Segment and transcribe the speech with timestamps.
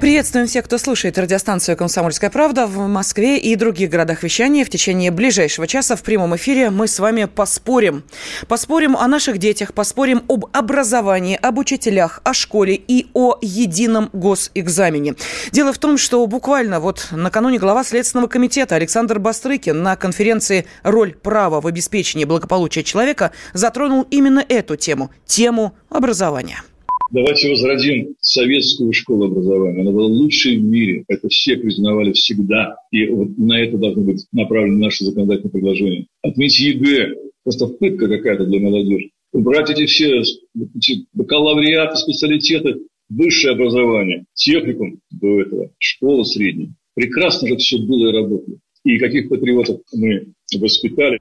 [0.00, 4.64] Приветствуем всех, кто слушает радиостанцию «Комсомольская правда» в Москве и других городах вещания.
[4.64, 8.02] В течение ближайшего часа в прямом эфире мы с вами поспорим.
[8.48, 15.16] Поспорим о наших детях, поспорим об образовании, об учителях, о школе и о едином госэкзамене.
[15.52, 21.12] Дело в том, что буквально вот накануне глава Следственного комитета Александр Бастрыкин на конференции «Роль
[21.12, 26.62] права в обеспечении благополучия человека» затронул именно эту тему– тему образования.
[27.10, 29.80] Давайте возродим советскую школу образования.
[29.80, 31.04] Она была лучшей в мире.
[31.08, 32.76] Это все признавали всегда.
[32.92, 36.06] И вот на это должны быть направлены наши законодательные предложения.
[36.22, 37.16] Отменить ЕГЭ.
[37.42, 39.10] Просто пытка какая-то для молодежи.
[39.32, 46.72] Убрать эти все эти бакалавриаты, специалитеты, высшее образование, техникум до этого, школа средняя.
[46.94, 48.58] Прекрасно же все было и работало.
[48.84, 50.26] И каких патриотов мы
[50.58, 51.18] воспитали.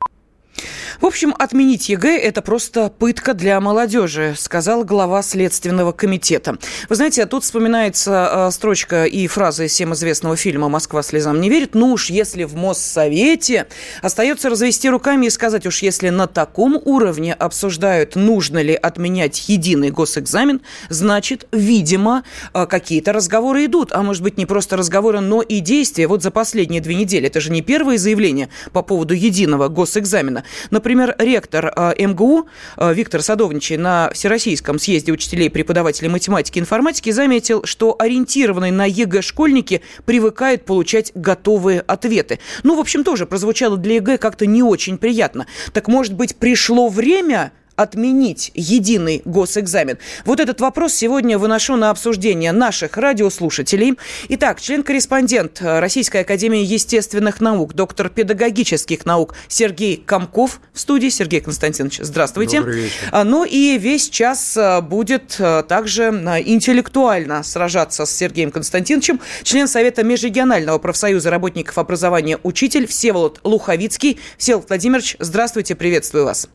[1.01, 6.57] В общем, отменить ЕГЭ– это просто пытка для молодежи, сказал глава Следственного комитета.
[6.89, 11.49] Вы знаете, тут вспоминается э, строчка и фраза из всем известного фильма «Москва слезам не
[11.49, 11.73] верит».
[11.73, 13.67] Ну уж если в Моссовете
[14.01, 19.91] остается развести руками и сказать, уж если на таком уровне обсуждают, нужно ли отменять единый
[19.91, 23.93] госэкзамен, значит, видимо, э, какие-то разговоры идут.
[23.93, 26.07] А может быть, не просто разговоры, но и действия.
[26.07, 27.27] Вот за последние две недели.
[27.27, 30.43] Это же не первое заявление по поводу единого госэкзамена.
[30.71, 36.61] Например, Например, ректор э, МГУ э, Виктор Садовничий на Всероссийском съезде учителей преподавателей математики и
[36.61, 42.39] информатики заметил, что ориентированные на ЕГЭ школьники привыкают получать готовые ответы.
[42.63, 45.45] Ну, в общем, тоже прозвучало для ЕГЭ как-то не очень приятно.
[45.73, 47.51] Так, может быть, пришло время
[47.81, 49.97] отменить единый госэкзамен?
[50.25, 53.97] Вот этот вопрос сегодня выношу на обсуждение наших радиослушателей.
[54.29, 61.09] Итак, член-корреспондент Российской Академии Естественных Наук, доктор педагогических наук Сергей Комков в студии.
[61.09, 62.57] Сергей Константинович, здравствуйте.
[62.57, 62.95] Добрый вечер.
[63.11, 69.67] А, ну и весь час а, будет а, также интеллектуально сражаться с Сергеем Константиновичем член
[69.67, 74.19] Совета Межрегионального профсоюза работников образования «Учитель» Всеволод Луховицкий.
[74.37, 76.49] Всеволод Владимирович, здравствуйте, приветствую вас.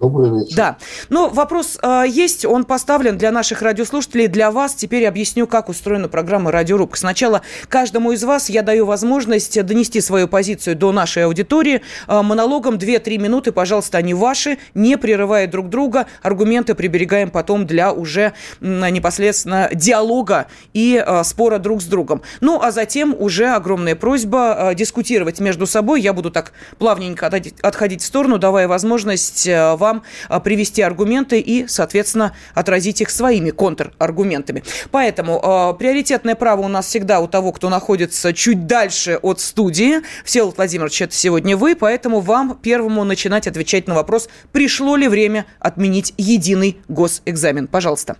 [0.00, 0.56] Добрый вечер.
[0.56, 0.76] Да.
[1.08, 4.74] Ну, вопрос э, есть, он поставлен для наших радиослушателей, для вас.
[4.74, 6.96] Теперь объясню, как устроена программа «Радиорубка».
[6.96, 11.82] Сначала каждому из вас я даю возможность донести свою позицию до нашей аудитории.
[12.06, 16.06] Э, монологом 2-3 минуты, пожалуйста, они ваши, не прерывая друг друга.
[16.22, 22.22] Аргументы приберегаем потом для уже э, непосредственно диалога и э, спора друг с другом.
[22.40, 26.00] Ну, а затем уже огромная просьба э, дискутировать между собой.
[26.00, 31.66] Я буду так плавненько отходить, в сторону, давая возможность э, вам а, привести аргументы и,
[31.66, 34.62] соответственно, отразить их своими контраргументами.
[34.90, 40.02] Поэтому э, приоритетное право у нас всегда у того, кто находится чуть дальше от студии.
[40.24, 45.46] Всеволод Владимирович, это сегодня вы, поэтому вам первому начинать отвечать на вопрос, пришло ли время
[45.58, 47.66] отменить единый госэкзамен.
[47.68, 48.16] Пожалуйста.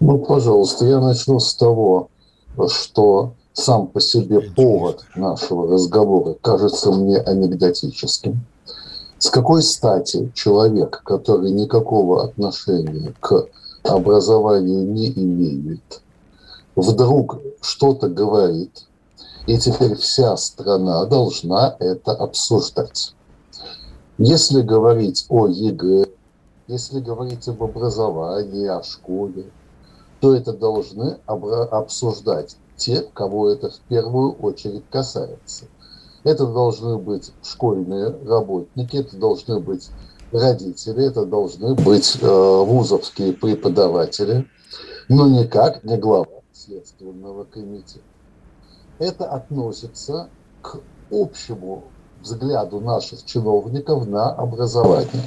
[0.00, 2.10] Ну, пожалуйста, я начну с того,
[2.68, 8.40] что сам по себе повод нашего разговора кажется мне анекдотическим.
[9.18, 13.46] С какой стати человек, который никакого отношения к
[13.82, 16.02] образованию не имеет,
[16.74, 18.84] вдруг что-то говорит,
[19.46, 23.14] и теперь вся страна должна это обсуждать.
[24.18, 26.06] Если говорить о ЕГЭ,
[26.66, 29.46] если говорить об образовании, о школе,
[30.20, 35.66] то это должны обсуждать те, кого это в первую очередь касается.
[36.26, 39.90] Это должны быть школьные работники, это должны быть
[40.32, 44.44] родители, это должны быть э, вузовские преподаватели,
[45.08, 48.00] но никак не глава Следственного комитета.
[48.98, 50.28] Это относится
[50.62, 50.80] к
[51.12, 51.84] общему
[52.20, 55.22] взгляду наших чиновников на образование.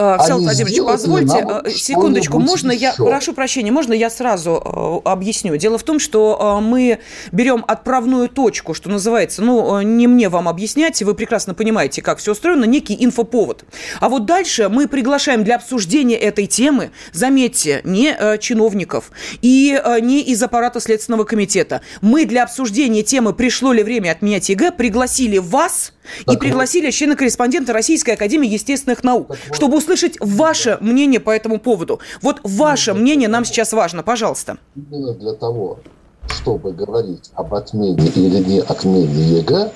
[0.00, 2.82] А, Всеволод Владимирович, позвольте, э, секундочку, можно еще?
[2.82, 5.56] я, прошу прощения, можно я сразу э, объясню?
[5.56, 7.00] Дело в том, что э, мы
[7.32, 12.30] берем отправную точку, что называется, ну, не мне вам объяснять, вы прекрасно понимаете, как все
[12.30, 13.64] устроено, некий инфоповод.
[13.98, 19.10] А вот дальше мы приглашаем для обсуждения этой темы, заметьте, не чиновников
[19.42, 21.80] и не из аппарата Следственного комитета.
[22.02, 25.92] Мы для обсуждения темы «Пришло ли время отменять ЕГЭ» пригласили вас
[26.26, 31.58] так и пригласили члена-корреспондента Российской Академии Естественных Наук, так чтобы услышать ваше мнение по этому
[31.58, 32.00] поводу.
[32.22, 34.58] Вот ваше ну, мнение нам сейчас важно, пожалуйста.
[34.76, 35.80] Именно для того,
[36.28, 39.72] чтобы говорить об отмене или не отмене ЕГЭ,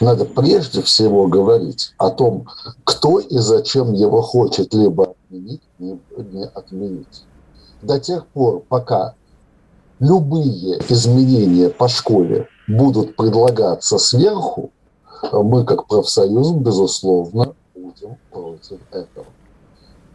[0.00, 2.48] Надо прежде всего говорить о том,
[2.82, 6.00] кто и зачем его хочет либо отменить, либо
[6.32, 7.24] не отменить.
[7.82, 9.14] До тех пор, пока
[10.00, 14.72] любые изменения по школе будут предлагаться сверху,
[15.30, 19.26] мы как профсоюз, безусловно, будем против этого.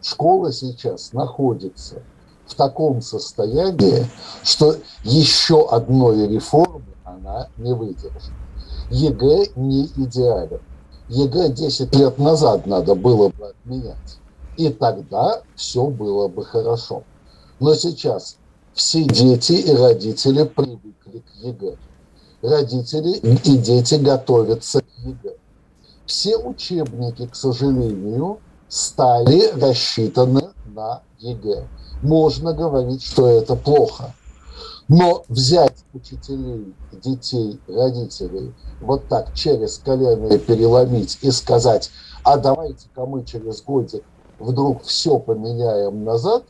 [0.01, 2.01] Школа сейчас находится
[2.45, 4.05] в таком состоянии,
[4.43, 8.31] что еще одной реформы она не выдержит.
[8.89, 10.61] ЕГЭ не идеален.
[11.09, 14.17] ЕГЭ 10 лет назад надо было бы отменять.
[14.57, 17.03] И тогда все было бы хорошо.
[17.59, 18.37] Но сейчас
[18.73, 21.75] все дети и родители привыкли к ЕГЭ.
[22.41, 25.35] Родители и дети готовятся к ЕГЭ.
[26.05, 28.39] Все учебники, к сожалению,
[28.69, 31.67] стали рассчитаны на ЕГЭ.
[32.03, 34.13] Можно говорить, что это плохо.
[34.87, 41.91] Но взять учителей, детей, родителей вот так через колено переломить и сказать,
[42.23, 44.03] а давайте-ка мы через годик
[44.39, 46.43] вдруг все поменяем назад,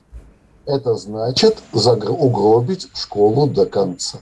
[0.66, 4.20] это значит угробить школу до конца.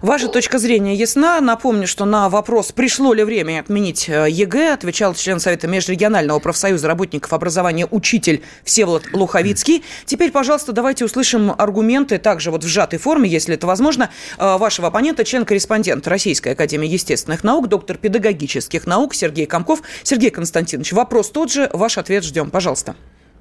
[0.00, 1.40] Ваша точка зрения ясна.
[1.40, 7.32] Напомню, что на вопрос, пришло ли время отменить ЕГЭ, отвечал член Совета Межрегионального профсоюза работников
[7.32, 9.84] образования учитель Всеволод Луховицкий.
[10.06, 14.88] Теперь, пожалуйста, давайте услышим аргументы, также вот в сжатой форме, если это возможно, э, вашего
[14.88, 19.82] оппонента, член-корреспондент Российской Академии Естественных Наук, доктор педагогических наук Сергей Комков.
[20.02, 22.96] Сергей Константинович, вопрос тот же, ваш ответ ждем, пожалуйста.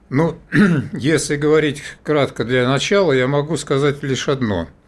[0.10, 0.36] Ну,
[0.94, 4.68] если говорить кратко для начала, я могу сказать лишь одно–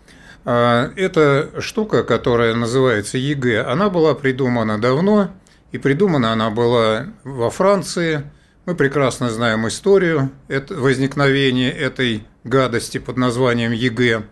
[0.46, 5.32] эта штука, которая называется ЕГЭ, она была придумана давно,
[5.72, 8.24] и придумана она была во Франции.
[8.66, 14.24] Мы прекрасно знаем историю возникновения этой гадости под названием ЕГЭ.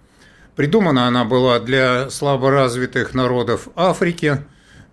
[0.55, 4.43] Придумана она была для слаборазвитых народов Африки,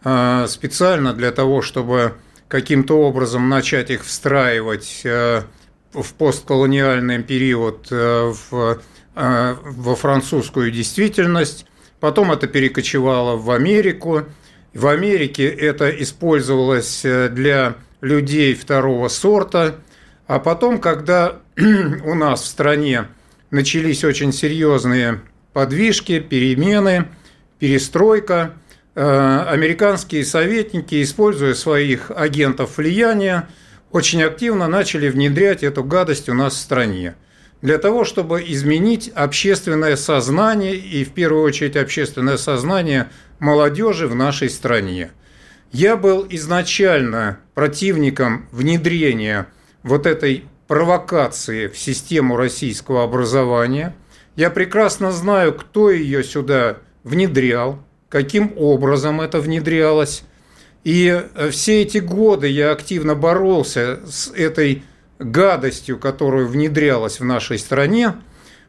[0.05, 2.15] а, специально для того, чтобы
[2.47, 5.43] каким-то образом начать их встраивать а,
[5.93, 8.77] в постколониальный период в Э,
[9.19, 11.67] во французскую действительность,
[11.99, 14.25] потом это перекочевало в Америку.
[14.75, 19.77] В Америке это использовалось э, для людей второго сорта,
[20.29, 23.09] а потом, когда у нас в стране
[23.51, 25.21] начались очень серьезные
[25.53, 27.09] подвижки, перемены,
[27.59, 28.53] перестройка,
[28.95, 33.49] э, американские советники, используя своих агентов влияния,
[33.91, 37.17] очень активно начали внедрять эту гадость у нас в стране
[37.61, 44.49] для того, чтобы изменить общественное сознание и, в первую очередь, общественное сознание молодежи в нашей
[44.49, 45.11] стране.
[45.73, 49.49] Я был изначально противником внедрения
[49.83, 53.95] вот этой провокации в систему российского образования.
[54.37, 60.23] Я прекрасно знаю, кто ее сюда внедрял, каким образом это внедрялось.
[60.85, 64.85] И все эти годы я активно боролся с этой
[65.19, 68.15] гадостью, которую внедрялась в нашей стране.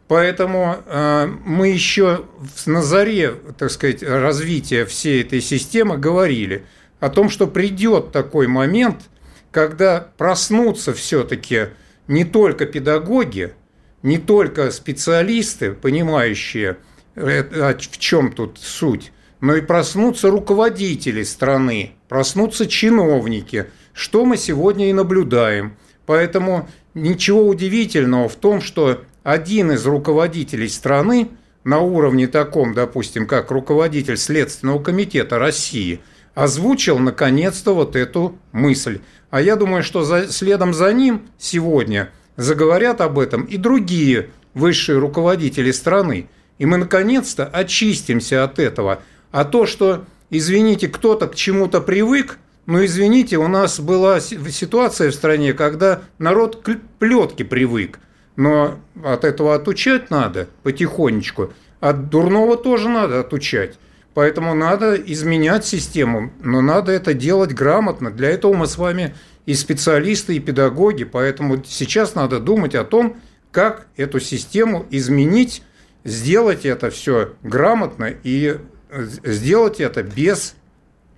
[0.07, 2.25] Поэтому э, мы еще
[2.65, 6.65] на заре, так сказать, развития всей этой системы говорили
[6.99, 9.03] о том, что придет такой момент,
[9.51, 11.67] когда проснутся все-таки
[12.07, 13.53] не только педагоги,
[14.01, 16.77] не только специалисты, понимающие,
[17.15, 19.11] э, в чем тут суть,
[19.41, 25.77] но и проснутся руководители страны, проснутся чиновники, что мы сегодня и наблюдаем–
[26.09, 31.29] Поэтому ничего удивительного в том, что один из руководителей страны
[31.63, 35.99] на уровне таком, допустим, как руководитель Следственного комитета России,
[36.33, 39.01] озвучил наконец-то вот эту мысль.
[39.29, 44.97] А я думаю, что за, следом за ним сегодня заговорят об этом и другие высшие
[44.97, 46.27] руководители страны.
[46.57, 49.03] И мы наконец-то очистимся от этого.
[49.29, 55.15] А то, что, извините, кто-то к чему-то привык– ну, извините, у нас была ситуация в
[55.15, 57.97] стране, когда народ к плетке привык.
[58.35, 61.51] Но от этого отучать надо потихонечку.
[61.79, 63.79] От дурного тоже надо отучать.
[64.13, 68.11] Поэтому надо изменять систему, но надо это делать грамотно.
[68.11, 69.15] Для этого мы с вами
[69.47, 71.05] и специалисты, и педагоги.
[71.05, 73.17] Поэтому сейчас надо думать о том,
[73.49, 75.63] как эту систему изменить,
[76.03, 78.59] сделать это все грамотно и
[78.91, 80.53] э, сделать это без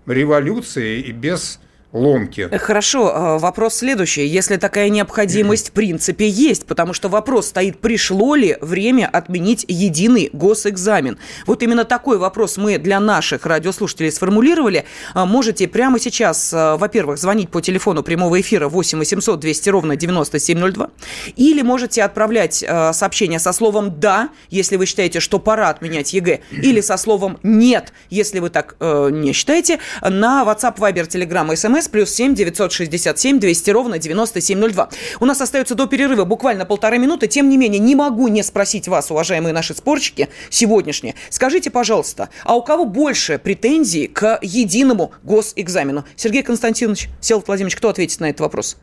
[0.05, 1.59] революции и без
[1.93, 2.49] ломки.
[2.57, 4.25] Хорошо, а, вопрос следующий.
[4.25, 10.29] Если такая необходимость в принципе есть, потому что вопрос стоит, пришло ли время отменить единый
[10.31, 11.17] госэкзамен.
[11.45, 14.85] Вот именно такой вопрос мы для наших радиослушателей сформулировали.
[15.13, 19.95] А, можете прямо сейчас, а, во-первых, звонить по телефону прямого эфира 8 800 200 ровно
[19.95, 20.89] 9702,
[21.35, 26.81] или можете отправлять сообщение со словом «да», если вы считаете, что пора отменять ЕГЭ, или
[26.81, 31.87] со словом «нет», если вы так э, не считаете, на WhatsApp, Viber, Telegram, SMS СМС
[31.89, 34.89] плюс семь девятьсот шестьдесят семь двести ровно девяносто семь ноль два.
[35.19, 37.27] У нас остается до перерыва буквально полторы минуты.
[37.27, 41.15] Тем не менее, не могу не спросить вас, уважаемые наши спорщики, сегодняшние.
[41.29, 46.05] Скажите, пожалуйста, а у кого больше претензий к единому госэкзамену?
[46.15, 48.77] Сергей Константинович, Всеволод Владимирович, кто ответит на этот вопрос?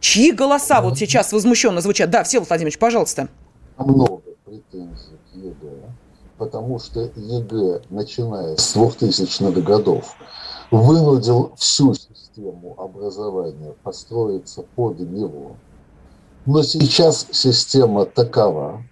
[0.00, 2.10] Чьи голоса вот сейчас возмущенно звучат?
[2.10, 3.28] Да, Всеволод Владимирович, пожалуйста.
[3.78, 5.90] Много претензий к ЕГЭ,
[6.38, 10.14] потому что ЕГЭ, начиная с 2000-х годов,
[10.74, 15.52] вынудил всю систему образования построиться под него.
[16.46, 18.82] Но сейчас система такова.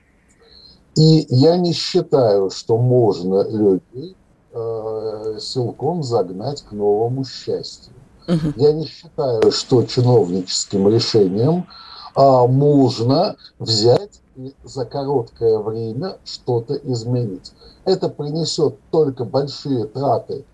[0.95, 4.17] И я не считаю, что можно людей
[4.53, 7.93] э, силком загнать к новому счастью.
[8.29, 8.53] Угу.
[8.57, 11.67] Я не считаю, что чиновническим решением
[12.15, 17.53] а, можно взять и за короткое время что-то изменить.
[17.85, 20.45] Это принесет только большие траты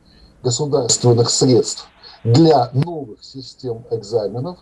[0.42, 1.88] государственных средств
[2.24, 4.58] для новых систем экзаменов,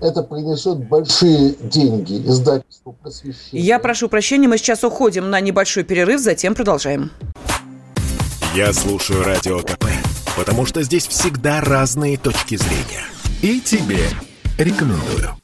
[0.00, 3.62] это принесет большие деньги издательству просвещения.
[3.62, 7.10] Я прошу прощения, мы сейчас уходим на небольшой перерыв, затем продолжаем.
[8.54, 9.86] Я слушаю Радио КП,
[10.36, 13.04] потому что здесь всегда разные точки зрения.
[13.42, 14.08] И тебе
[14.58, 15.41] рекомендую.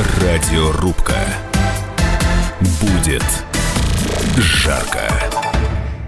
[0.00, 1.14] Радиорубка.
[2.80, 3.22] Будет
[4.38, 5.10] жарко.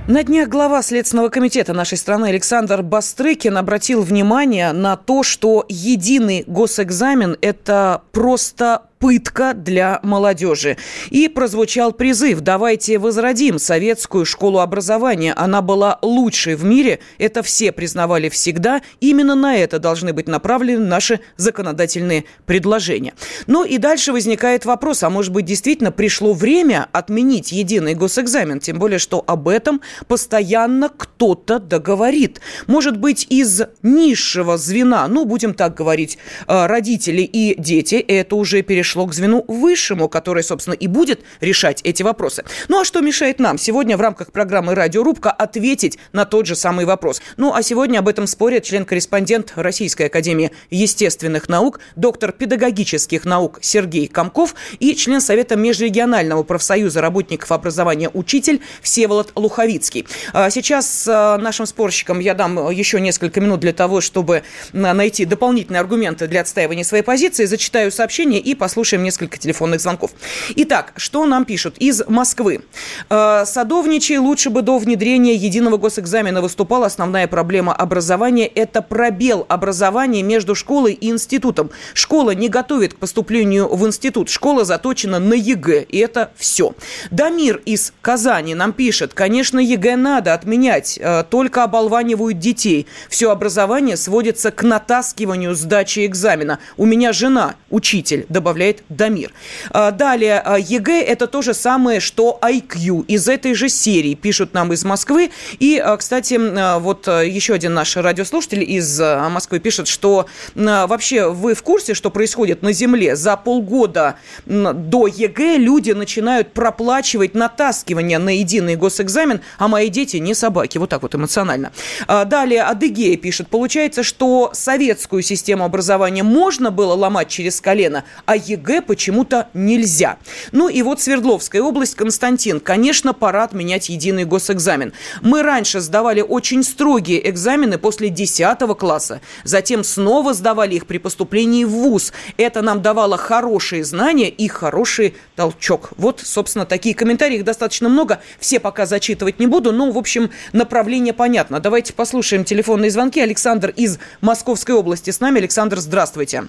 [0.08, 6.44] На днях глава Следственного комитета нашей страны Александр Бастрыкин обратил внимание на то, что единый
[6.46, 10.76] госэкзамен– это просто пытка для молодежи.
[11.10, 15.34] И прозвучал призыв «Давайте возродим советскую школу образования».
[15.36, 18.80] Она была лучшей в мире, это все признавали всегда.
[19.00, 23.14] Именно на это должны быть направлены наши законодательные предложения.
[23.48, 28.78] Ну и дальше возникает вопрос, а может быть действительно пришло время отменить единый госэкзамен, тем
[28.78, 32.40] более, что об этом постоянно кто-то договорит.
[32.68, 38.62] Может быть из низшего звена, ну будем так говорить, э, родители и дети, это уже
[38.62, 42.44] перешло перешло к звену высшему, который, собственно, и будет решать эти вопросы.
[42.68, 46.84] Ну а что мешает нам сегодня в рамках программы «Радиорубка» ответить на тот же самый
[46.84, 47.22] вопрос?
[47.38, 54.08] Ну а сегодня об этом спорят член-корреспондент Российской Академии Естественных Наук, доктор педагогических наук Сергей
[54.08, 60.06] Комков и член Совета Межрегионального профсоюза работников образования «Учитель» Всеволод Луховицкий.
[60.34, 64.42] А сейчас а, нашим спорщикам я дам еще несколько минут для того, чтобы
[64.74, 67.46] найти дополнительные аргументы для отстаивания своей позиции.
[67.46, 70.10] Зачитаю сообщение и послушаю послушаем несколько телефонных звонков.
[70.56, 72.62] Итак, что нам пишут из Москвы?
[73.10, 76.86] Э, Садовничий лучше бы до внедрения единого госэкзамена выступала.
[76.86, 81.70] Основная проблема образования– это пробел образования между школой и институтом.
[81.94, 84.28] Школа не готовит к поступлению в институт.
[84.28, 86.74] Школа заточена на ЕГЭ, и это все.
[87.12, 92.88] Дамир из Казани нам пишет, конечно, ЕГЭ надо отменять, э, только оболванивают детей.
[93.08, 96.58] Все образование сводится к натаскиванию сдачи экзамена.
[96.76, 99.32] У меня жена учитель, добавляет составляет Дамир.
[99.70, 103.04] А, далее, а, ЕГЭ– это то же самое, что IQ.
[103.06, 105.30] Из этой же серии пишут нам из Москвы.
[105.58, 106.38] И, а, кстати,
[106.78, 112.62] вот еще один наш радиослушатель из Москвы пишет, что вообще вы в курсе, что происходит
[112.62, 113.16] на Земле?
[113.16, 114.16] За полгода
[114.46, 120.78] до ЕГЭ люди начинают проплачивать натаскивание на единый госэкзамен, а мои дети не собаки.
[120.78, 121.72] Вот так вот эмоционально.
[122.06, 128.51] Далее, Адыгея пишет, получается, что советскую систему образования можно было ломать через колено, а ЕГЭ
[128.52, 130.18] ЕГЭ почему-то нельзя.
[130.52, 132.60] Ну и вот Свердловская область, Константин.
[132.60, 134.92] Конечно, пора отменять единый госэкзамен.
[135.20, 139.20] Мы раньше сдавали очень строгие экзамены после 10 класса.
[139.44, 142.12] Затем снова сдавали их при поступлении в ВУЗ.
[142.36, 145.90] Это нам давало хорошие знания и хороший толчок.
[145.96, 147.36] Вот, собственно, такие комментарии.
[147.36, 148.20] Их достаточно много.
[148.38, 149.72] Все пока зачитывать не буду.
[149.72, 151.60] Но, в общем, направление понятно.
[151.60, 153.20] Давайте послушаем телефонные звонки.
[153.20, 155.38] Александр из Московской области с нами.
[155.38, 156.44] Александр, здравствуйте.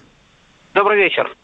[0.74, 1.34] Добрый вечер.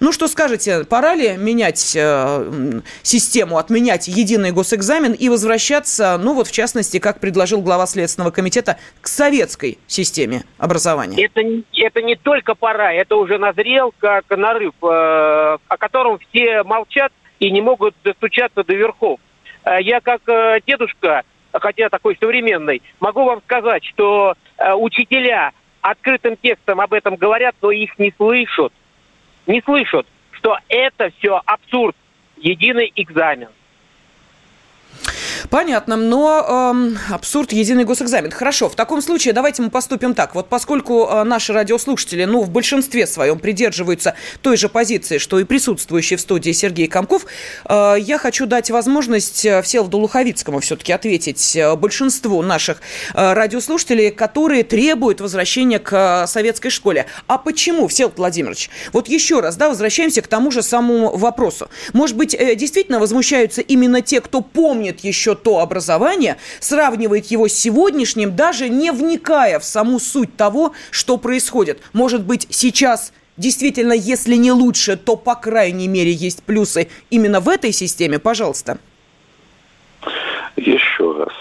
[0.00, 6.48] Ну, что скажете, пора ли менять э, систему, отменять единый госэкзамен и возвращаться, ну вот
[6.48, 11.24] в частности, как предложил глава Следственного комитета, к советской системе образования?
[11.24, 11.40] Это,
[11.76, 17.50] это не только пора, это уже назрел как нарыв, э, о котором все молчат и
[17.50, 19.20] не могут достучаться до верхов.
[19.64, 26.36] Э, я как э, дедушка, хотя такой современный, могу вам сказать, что э, учителя открытым
[26.36, 28.72] текстом об этом говорят, но их не слышат.
[29.46, 31.96] Не слышат, что это все абсурд,
[32.36, 33.48] единый экзамен.
[35.50, 38.30] Понятно, но эм, абсурд единый госэкзамен.
[38.30, 40.34] Хорошо, в таком случае давайте мы поступим так.
[40.34, 45.44] Вот поскольку э, наши радиослушатели, ну, в большинстве своем придерживаются той же позиции, что и
[45.44, 47.26] присутствующий в студии Сергей Комков,
[47.66, 52.80] э, я хочу дать возможность э, Всеволоду Луховицкому все-таки ответить э, большинству наших
[53.12, 57.06] э, радиослушателей, которые требуют возвращения к э, советской школе.
[57.26, 58.70] А почему, Всеволод Владимирович?
[58.92, 61.68] Вот еще раз, да, возвращаемся к тому же самому вопросу.
[61.92, 67.52] Может быть, э, действительно возмущаются именно те, кто помнит еще то образование, сравнивает его с
[67.52, 71.80] сегодняшним, даже не вникая в саму суть того, что происходит.
[71.92, 77.48] Может быть, сейчас действительно, если не лучше, то, по крайней мере, есть плюсы именно в
[77.48, 78.18] этой системе?
[78.18, 78.78] Пожалуйста.
[80.56, 81.32] Еще раз.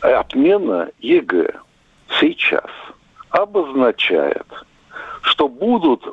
[0.00, 1.54] Отмена ЕГЭ
[2.20, 2.70] сейчас
[3.30, 4.46] обозначает,
[5.22, 6.10] что будут э,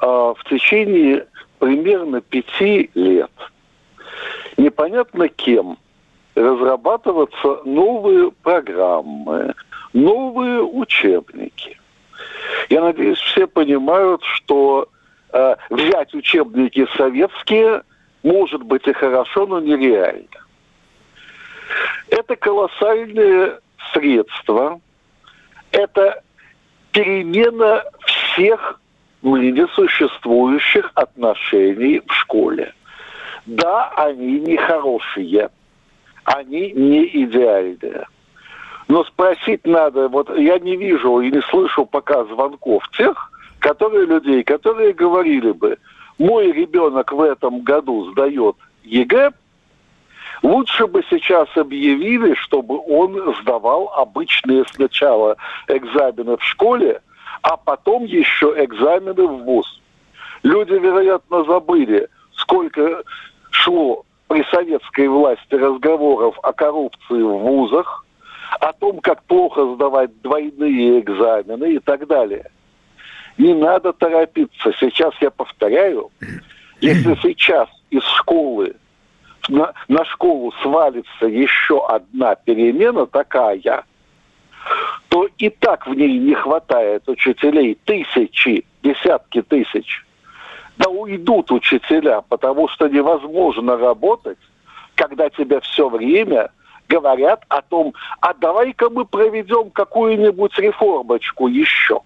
[0.00, 1.26] в течение
[1.58, 3.30] примерно пяти лет–
[4.56, 5.78] непонятно кем
[6.34, 9.54] разрабатываться новые программы,
[9.92, 11.78] новые учебники.
[12.70, 14.88] Я надеюсь, все понимают, что
[15.32, 17.82] э, взять учебники советские
[18.22, 20.26] может быть и хорошо, но нереально.
[22.08, 23.58] Это колоссальные
[23.92, 24.80] средства,
[25.70, 26.22] это
[26.92, 28.80] перемена всех
[29.22, 32.74] ныне существующих отношений в школе.
[33.46, 35.50] Да, они не хорошие,
[36.24, 38.06] они не идеальные.
[38.88, 44.42] Но спросить надо, вот я не вижу и не слышу пока звонков тех, которые людей,
[44.44, 45.78] которые говорили бы,
[46.18, 49.32] мой ребенок в этом году сдает ЕГЭ,
[50.42, 55.36] лучше бы сейчас объявили, чтобы он сдавал обычные сначала
[55.68, 57.00] экзамены в школе,
[57.42, 59.80] а потом еще экзамены в ВУЗ.
[60.42, 63.02] Люди, вероятно, забыли, сколько
[63.62, 68.04] шло при советской власти разговоров о коррупции в вузах,
[68.60, 72.50] о том, как плохо сдавать двойные экзамены и так далее.
[73.38, 74.72] Не надо торопиться.
[74.78, 76.10] Сейчас я повторяю,
[76.80, 78.76] если сейчас из школы
[79.48, 83.84] на, на школу свалится еще одна перемена такая,
[85.08, 90.04] то и так в ней не хватает учителей тысячи, десятки тысяч
[90.76, 94.38] да уйдут учителя, потому что невозможно работать,
[94.94, 96.50] когда тебе все время
[96.88, 102.00] говорят о том, а давай-ка мы проведем какую-нибудь реформочку еще.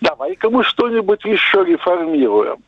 [0.00, 2.58] Давай-ка мы что-нибудь еще реформируем.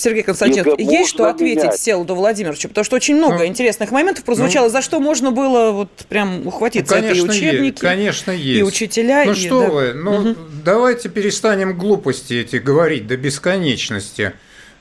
[0.00, 1.78] Сергей Константинович, есть что ответить менять.
[1.78, 2.68] Селду Владимировичу?
[2.68, 6.46] Потому что очень много ну, интересных моментов прозвучало, ну, за что можно было вот прям
[6.46, 6.96] ухватиться.
[6.96, 8.60] Ну, конечно, это и учебники, есть, конечно, есть.
[8.60, 9.24] и учителя.
[9.26, 9.68] Ну и, что да.
[9.68, 10.36] вы, ну угу.
[10.64, 14.32] давайте перестанем глупости эти говорить до бесконечности.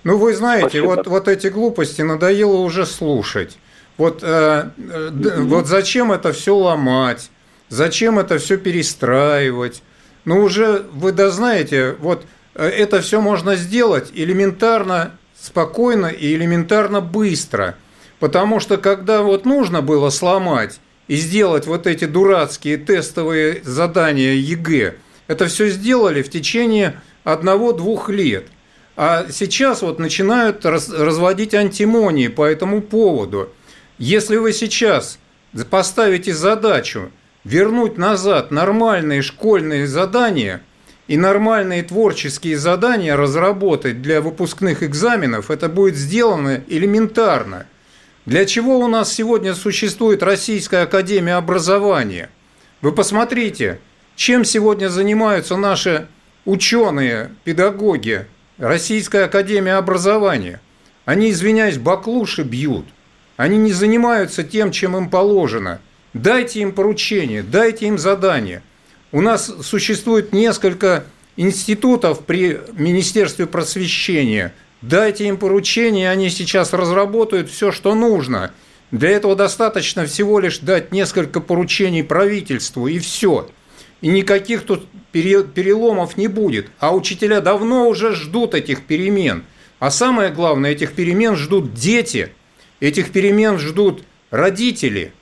[0.04, 3.58] Ну, вы знаете, вот, вот эти глупости надоело уже слушать.
[3.98, 7.30] Вот, э, э, вот зачем это все ломать?
[7.68, 9.84] Зачем это все перестраивать?
[10.24, 12.24] Ну, уже вы да знаете, вот
[12.64, 17.76] это все можно сделать элементарно, спокойно и элементарно быстро.
[18.20, 24.96] Потому что когда вот нужно было сломать и сделать вот эти дурацкие тестовые задания ЕГЭ,
[25.28, 28.46] это все сделали в течение одного-двух лет–
[29.02, 33.48] а сейчас вот начинают раз, разводить антимонии по этому поводу.
[33.98, 35.20] Если вы сейчас
[35.70, 37.10] поставите задачу
[37.46, 40.60] вернуть назад нормальные школьные задания
[41.10, 47.66] и нормальные творческие задания разработать для выпускных экзаменов, это будет сделано элементарно.
[48.28, 52.30] Для чего у нас сегодня существует Российская Академия Образования?
[52.82, 53.80] Вы посмотрите,
[54.16, 56.08] чем сегодня занимаются наши
[56.46, 58.28] ученые, педагоги,
[58.60, 60.62] Российская Академия Образования.
[61.06, 62.86] Они, извиняюсь, баклуши бьют.
[63.36, 65.82] Они не занимаются тем, чем им положено.
[66.14, 68.62] Дайте им поручение, дайте им задание.
[69.12, 71.04] У нас существует несколько
[71.36, 74.54] институтов при Министерстве просвещения.
[74.82, 78.52] Дайте им поручение, они сейчас разработают все, что нужно.
[78.92, 83.50] Для этого достаточно всего лишь дать несколько поручений правительству, и все–
[84.02, 86.68] и никаких тут переломов не будет.
[86.80, 89.44] А учителя давно уже ждут этих перемен.
[89.80, 92.30] А самое главное, этих перемен ждут дети,
[92.80, 95.14] этих перемен ждут родители.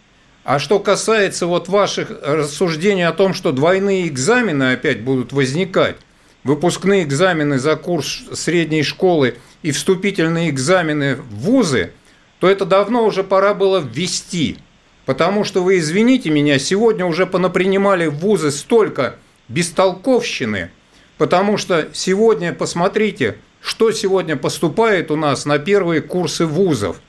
[0.48, 5.98] А что касается вот ваших рассуждений о том, что двойные экзамены опять будут возникать,
[6.46, 11.92] выпускные экзамены за курс средней школы и вступительные экзамены в вузы,
[12.40, 14.58] то это давно уже пора было ввести.
[15.06, 19.18] Потому что вы извините меня, сегодня уже понапринимали в вузы столько
[19.50, 20.72] бестолковщины,
[21.18, 27.02] потому что сегодня, посмотрите, что сегодня поступает у нас на первые курсы вузов.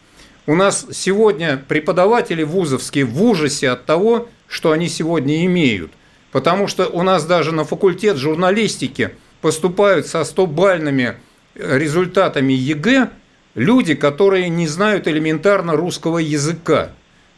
[0.49, 5.93] У нас сегодня преподаватели вузовские в ужасе от того, что они сегодня имеют.
[6.33, 9.11] Потому что у нас даже на факультет журналистики
[9.43, 11.17] поступают со 100-бальными
[11.55, 13.11] результатами ЕГЭ
[13.57, 16.93] люди, которые не знают элементарно русского языка.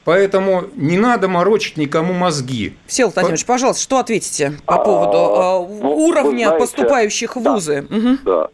[0.04, 2.76] Поэтому не надо морочить никому мозги.
[2.86, 3.54] Всеволод Владимирович, по...
[3.54, 7.86] пожалуйста, что ответите по поводу э, ну, уровня знаете, поступающих в вузы?
[7.90, 8.18] Да, угу.
[8.24, 8.48] да.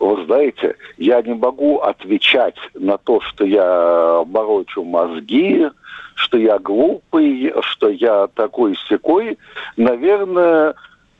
[0.00, 5.68] Вы знаете, я не могу отвечать на то, что я морочу мозги,
[6.14, 9.36] что я глупый, что я такой-сякой.
[9.76, 10.74] Наверное,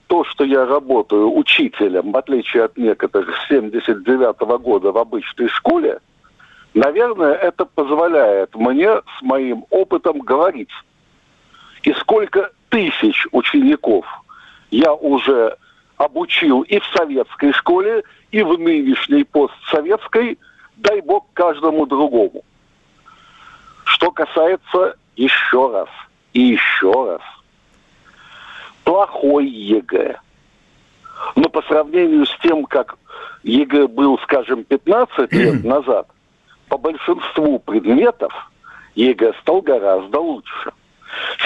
[0.07, 5.49] то, что я работаю учителем, в отличие от некоторых с 79 -го года в обычной
[5.49, 5.99] школе,
[6.73, 10.73] наверное, это позволяет мне с моим опытом говорить.
[11.83, 14.07] И сколько тысяч учеников
[14.71, 15.59] я уже
[15.99, 20.39] обучил и в советской школе, и в нынешней постсоветской,
[20.77, 22.45] дай бог каждому другому.
[23.85, 25.89] Что касается еще раз
[26.33, 27.23] и еще раз–
[28.91, 30.17] плохой ЕГЭ.
[31.37, 32.97] Но по сравнению с тем, как
[33.45, 36.09] ЕГЭ был, скажем, 15 лет назад,
[36.69, 38.33] по большинству предметов
[38.97, 40.73] ЕГЭ стал гораздо лучше.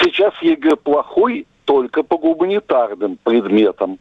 [0.01, 3.99] Сейчас ЕГЭ плохой только по гуманитарным предметам.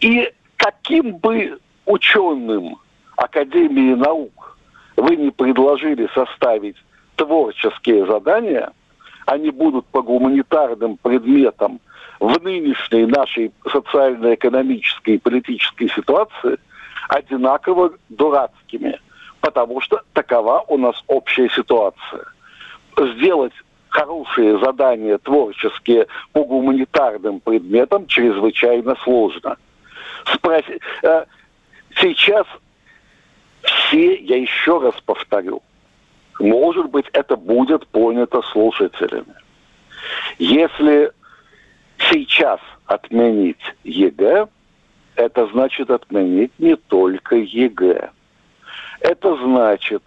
[0.00, 1.58] И каким бы
[1.92, 2.76] ученым
[3.16, 4.58] Академии наук
[4.96, 6.76] вы не предложили составить
[7.16, 8.72] творческие задания,
[9.26, 11.80] они будут по гуманитарным предметам–
[12.22, 16.56] в нынешней нашей социально-экономической и политической ситуации
[17.08, 19.00] одинаково дурацкими,
[19.40, 22.24] потому что такова у нас общая ситуация.
[22.96, 23.52] Сделать
[23.88, 29.56] хорошие задания творческие по гуманитарным предметам чрезвычайно сложно.
[30.32, 31.24] Спроси, э,
[31.96, 32.46] сейчас
[33.62, 35.62] все, я еще раз повторю,
[36.38, 39.34] может быть, это будет понято слушателями.
[40.38, 41.12] Если
[42.10, 44.48] сейчас отменить ЕГЭ,
[45.14, 48.10] это значит отменить не только ЕГЭ.
[49.00, 50.02] Это значит,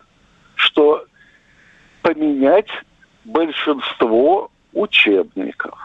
[0.55, 1.05] что
[2.01, 2.69] поменять
[3.23, 5.77] большинство учебников.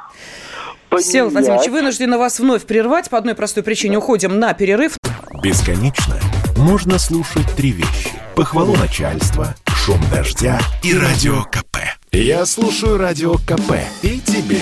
[0.89, 1.07] Поменять...
[1.07, 3.09] Всеволод Владимирович, вынуждены вас вновь прервать.
[3.11, 5.00] По одной простой причине уходим на перерыв.
[5.43, 6.17] Бесконечно
[6.57, 8.11] можно слушать три вещи.
[8.37, 11.79] Похвалу начальства, шум дождя и радио КП.
[12.13, 13.73] Я слушаю радио КП
[14.03, 14.61] и тебе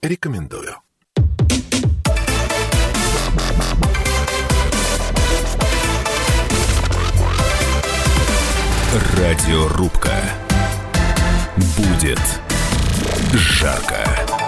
[0.00, 0.76] рекомендую.
[9.18, 10.22] Радиорубка.
[11.76, 12.20] Будет
[13.34, 14.43] жарко.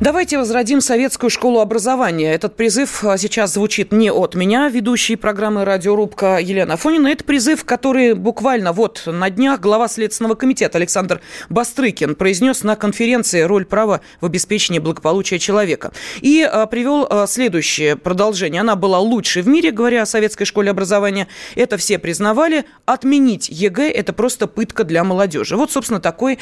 [0.00, 2.32] Давайте возродим советскую школу образования.
[2.32, 7.08] Этот призыв а, сейчас звучит не от меня, ведущей программы «Радиорубка» Елена Афонина.
[7.08, 13.42] Это призыв, который буквально вот на днях глава Следственного комитета Александр Бастрыкин произнес на конференции
[13.42, 15.92] «Роль права в обеспечении благополучия человека».
[16.22, 18.62] И а, привел а, следующее продолжение.
[18.62, 21.28] Она была лучшей в мире, говоря о советской школе образования.
[21.56, 22.64] Это все признавали.
[22.86, 25.58] Отменить ЕГЭ– это просто пытка для молодежи.
[25.58, 26.38] Вот, собственно, такой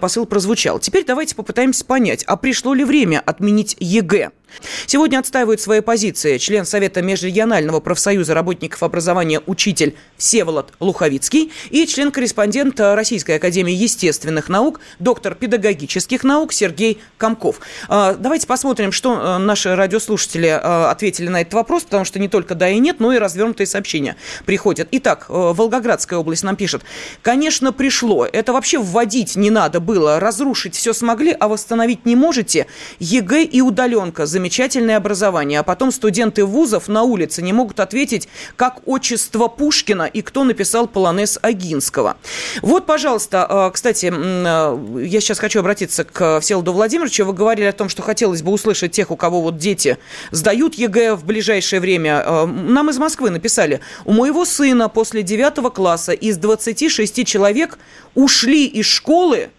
[0.00, 0.78] посыл прозвучал.
[0.78, 4.30] Теперь давайте попытаемся понять, а пришло ли время время отменить ЕГЭ.
[4.86, 12.80] Сегодня отстаивают свои позиции член Совета Межрегионального профсоюза работников образования учитель Всеволод Луховицкий и член-корреспондент
[12.80, 17.60] Российской Академии Естественных Наук, доктор педагогических наук Сергей Комков.
[17.88, 22.28] А, давайте посмотрим, что э, наши радиослушатели э, ответили на этот вопрос, потому что не
[22.28, 24.88] только да и нет, но и развернутые сообщения приходят.
[24.92, 26.82] Итак, э, Волгоградская область нам пишет.
[27.22, 28.26] Конечно, пришло.
[28.26, 30.20] Это вообще вводить не надо было.
[30.20, 32.66] Разрушить все смогли, а восстановить не можете.
[32.98, 38.26] ЕГЭ и удаленка– замечательное образование, а потом студенты вузов на улице не могут ответить,
[38.56, 42.16] как отчество Пушкина и кто написал полонез Огинского.
[42.62, 47.26] Вот, пожалуйста, а, кстати, а, я сейчас хочу обратиться к Всеволоду Владимировичу.
[47.26, 49.98] Вы говорили о том, что хотелось бы услышать тех, у кого вот дети
[50.30, 52.22] сдают ЕГЭ в ближайшее время.
[52.24, 57.78] А, нам из Москвы написали, у моего сына после 9 класса из 26 человек
[58.14, 59.50] ушли из школы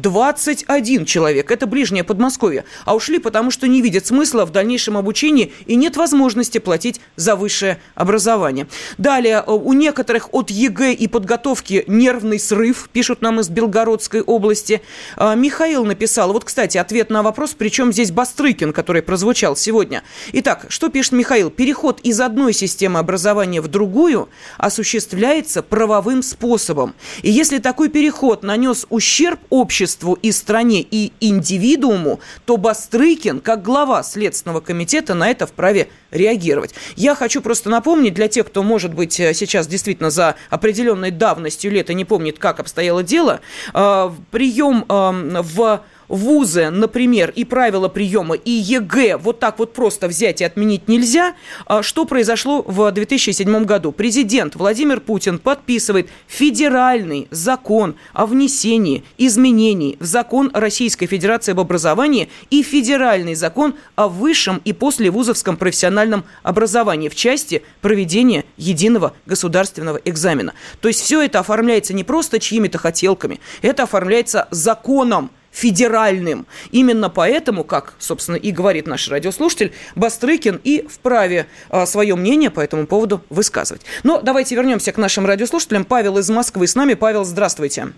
[0.00, 1.50] 21 человек.
[1.50, 2.64] Это ближнее Подмосковье.
[2.84, 7.36] А ушли, потому что не видят смысла в дальнейшем обучении и нет возможности платить за
[7.36, 8.68] высшее образование.
[8.96, 14.80] Далее, э, у некоторых от ЕГЭ и подготовки нервный срыв, пишут нам из Белгородской области.
[15.16, 20.02] А, Михаил написал, вот, кстати, ответ на вопрос, причем здесь Бастрыкин, который прозвучал сегодня.
[20.32, 21.50] Итак, что пишет Михаил?
[21.50, 26.94] Переход из одной системы образования в другую осуществляется правовым способом.
[27.22, 29.87] И если такой переход нанес ущерб обществу
[30.22, 36.74] и стране, и индивидууму, то Бастрыкин, как глава Следственного комитета, на это вправе реагировать.
[36.96, 41.90] Я хочу просто напомнить для тех, кто, может быть, сейчас действительно за определенной давностью лет
[41.90, 43.40] и не помнит, как обстояло дело,
[43.74, 50.08] э, прием э, в вузы, например, и правила приема, и ЕГЭ вот так вот просто
[50.08, 51.34] взять и отменить нельзя.
[51.66, 53.92] А что произошло в 2007 году?
[53.92, 62.28] Президент Владимир Путин подписывает федеральный закон о внесении изменений в закон Российской Федерации об образовании
[62.50, 70.54] и федеральный закон о высшем и послевузовском профессиональном образовании в части проведения единого государственного экзамена.
[70.80, 76.46] То есть все это оформляется не просто чьими-то хотелками, это оформляется законом, федеральным.
[76.70, 82.60] Именно поэтому, как, собственно, и говорит наш радиослушатель, Бастрыкин и вправе а, свое мнение по
[82.60, 83.84] этому поводу высказывать.
[84.04, 85.84] Но давайте вернемся к нашим радиослушателям.
[85.84, 86.94] Павел из Москвы с нами.
[86.94, 87.88] Павел, здравствуйте.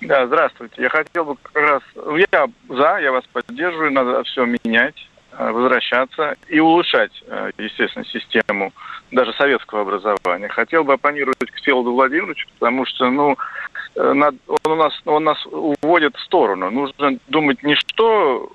[0.00, 0.82] Да, здравствуйте.
[0.82, 1.82] Я хотел бы как раз...
[1.94, 4.96] Я за, я вас поддерживаю, надо все менять,
[5.32, 8.72] а, возвращаться и улучшать, а, естественно, систему
[9.10, 10.48] даже советского образования.
[10.48, 13.36] Хотел бы оппонировать к Всеволоду Владимировичу, потому что, ну,
[13.73, 16.70] Э, он, у нас, он нас уводит в сторону.
[16.70, 18.50] Нужно думать не что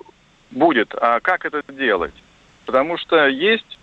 [0.50, 2.14] будет, а как это делать.
[2.66, 3.78] Потому что есть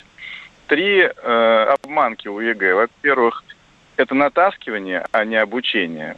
[0.68, 2.76] три э, обманки у ЕГЭ.
[2.76, 3.44] Во-первых,
[3.96, 6.18] это натаскивание, а не обучение.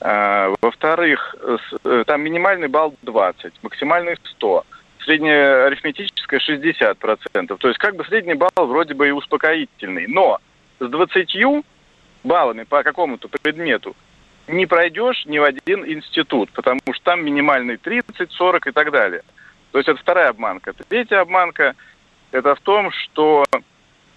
[0.00, 1.36] А, во-вторых,
[1.84, 4.64] э, там минимальный балл 20, максимальный 100,
[5.04, 7.56] средняя арифметическая 60%.
[7.56, 10.06] То есть как бы средний балл вроде бы и успокоительный.
[10.08, 10.38] Но
[10.80, 11.64] с 20
[12.24, 13.94] баллами по какому-то предмету
[14.48, 19.22] не пройдешь ни в один институт, потому что там минимальный 30, 40 и так далее.
[19.72, 20.72] То есть это вторая обманка.
[20.88, 21.74] Третья обманка–
[22.32, 23.44] это в том, что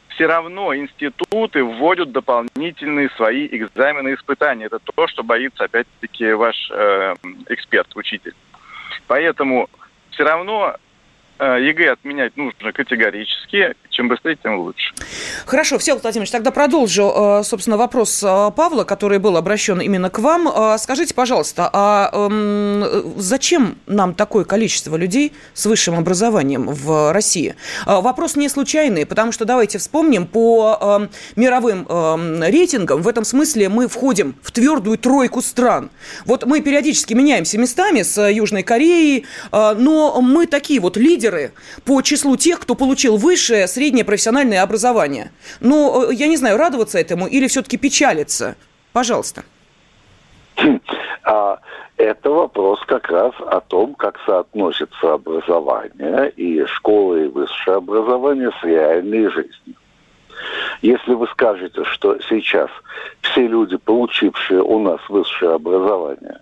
[0.10, 4.66] все равно институты вводят дополнительные свои экзамены и испытания.
[4.66, 7.16] Это то, что боится, опять-таки, ваш э,
[7.50, 8.36] эксперт, учитель.
[9.08, 9.70] Поэтому
[10.12, 10.76] все равно
[11.40, 13.74] Э, ЕГЭ отменять нужно категорически.
[14.00, 14.94] Чем быстрее, тем лучше.
[15.46, 20.20] Хорошо, Всеволод Владимирович, тогда продолжу, э, собственно, вопрос э, Павла, который был обращен именно к
[20.20, 20.48] вам.
[20.80, 22.86] Скажите, пожалуйста, а эм,
[23.18, 27.56] зачем нам такое количество людей с высшим образованием в России?
[27.86, 33.68] Вопрос не случайный, потому что давайте вспомним, по эм, мировым эм, рейтингам в этом смысле
[33.68, 35.92] мы входим в твердую тройку стран.
[36.24, 41.52] Вот мы периодически меняемся местами с Южной Кореей, но мы такие вот лидеры
[41.84, 45.32] по числу тех, кто получил высшее среднее профессиональное образование.
[45.60, 48.56] Ну, э, я не знаю, радоваться этому или все-таки печалиться?
[48.94, 49.44] Пожалуйста.
[51.24, 51.60] А,
[51.98, 58.64] это вопрос как раз о том, как соотносится образование и школа и высшее образование с
[58.64, 59.76] реальной жизнью.
[60.82, 62.70] Если вы скажете, что сейчас
[63.22, 66.40] все люди, получившие у нас высшее образование,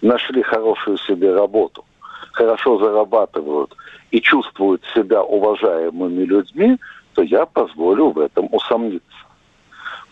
[0.00, 1.84] нашли хорошую себе работу,
[2.32, 3.74] хорошо зарабатывают
[4.12, 6.78] и чувствуют себя уважаемыми людьми,
[7.14, 9.06] то я позволю в этом усомниться.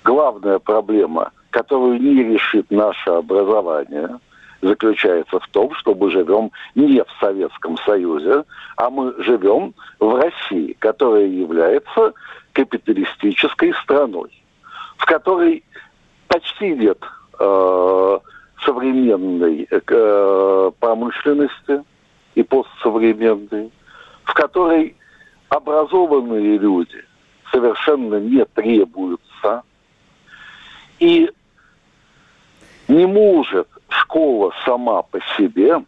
[0.03, 4.19] Главная проблема, которую не решит наше образование,
[4.63, 8.45] заключается в том, что мы живем не в Советском Союзе,
[8.77, 12.13] а мы живем в России, которая является
[12.53, 14.31] капиталистической страной,
[14.97, 15.63] в которой
[16.29, 16.99] почти нет
[17.39, 18.19] э,
[18.65, 21.83] современной э, промышленности
[22.35, 23.71] и постсовременной,
[24.31, 24.95] в которой
[25.49, 27.05] образованные люди
[27.51, 29.65] совершенно не требуются,
[31.01, 31.29] и
[32.87, 35.85] не может школа сама по себе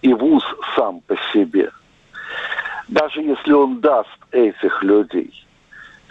[0.00, 0.42] и вуз
[0.74, 1.70] сам по себе,
[2.88, 5.46] даже если он даст этих людей–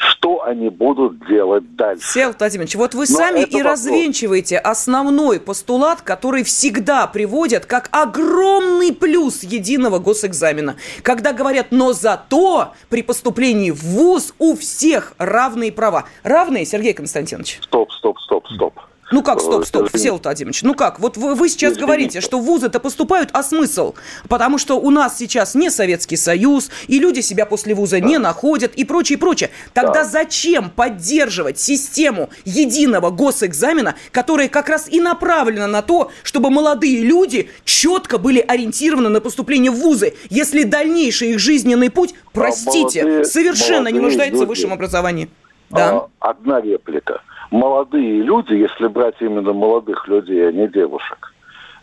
[0.02, 2.06] что они будут делать дальше.
[2.06, 3.64] Сел Владимирович, вот вы Но сами и вопрос.
[3.64, 10.76] развенчиваете основной постулат, который всегда приводят как огромный плюс единого госэкзамена.
[11.04, 16.06] Когда говорят, но зато при поступлении в ВУЗ у всех равные права.
[16.24, 17.60] Равные, Сергей Константинович?
[17.62, 18.80] Стоп, стоп, стоп, стоп.
[19.12, 21.00] Ну как, стоп, стоп, Всеволод Владимирович, ну как?
[21.00, 21.86] Вот вы, вы сейчас Извините.
[21.86, 23.94] говорите, что вузы-то поступают, а смысл?
[24.30, 28.08] Потому что у нас сейчас не Советский Союз, и люди себя после вуза да.
[28.08, 29.50] не находят, и прочее, прочее.
[29.74, 30.06] Тогда да.
[30.06, 37.50] зачем поддерживать систему единого госэкзамена, которая как раз и направлена на то, чтобы молодые люди
[37.66, 43.26] четко были ориентированы на поступление в вузы, если дальнейший их жизненный путь, простите, а молодые,
[43.26, 44.46] совершенно молодые не нуждается люди.
[44.46, 45.30] в высшем образовании?
[45.70, 46.08] Да.
[46.20, 51.34] А, одна реплика молодые люди, если брать именно молодых людей, а не девушек,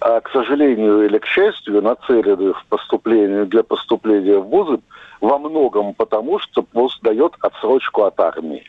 [0.00, 4.80] а, к сожалению или к счастью, нацелены в поступление, для поступления в вузы
[5.20, 8.64] во многом потому, что вуз дает отсрочку от армии.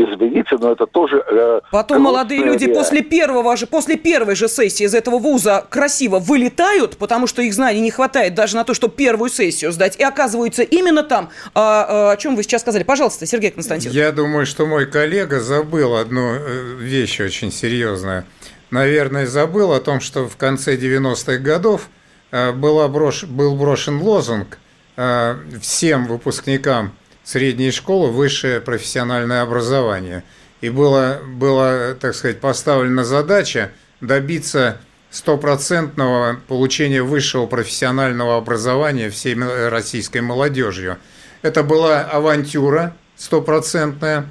[0.00, 1.22] Извините, но это тоже...
[1.30, 2.80] Э, Потом молодые люди реальность.
[2.80, 7.52] после первого же, после первой же сессии из этого вуза красиво вылетают, потому что их
[7.52, 11.28] знаний не хватает даже на то, чтобы первую сессию сдать, и оказываются именно там.
[11.54, 12.82] А, а, о чем вы сейчас сказали?
[12.82, 13.96] Пожалуйста, Сергей Константинович.
[13.96, 18.24] Я думаю, что мой коллега забыл одну э, вещь очень серьезную.
[18.70, 21.90] Наверное, забыл о том, что в конце 90-х годов
[22.30, 23.24] э, была брош...
[23.24, 24.58] был брошен лозунг
[24.96, 26.92] э, всем выпускникам
[27.30, 30.24] средней школы высшее профессиональное образование.
[30.60, 34.78] И была, была, так сказать, поставлена задача добиться
[35.10, 40.98] стопроцентного получения высшего профессионального образования всей российской молодежью.
[41.42, 44.26] Это была авантюра стопроцентная.